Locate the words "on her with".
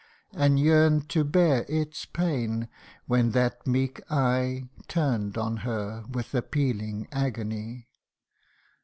5.37-6.33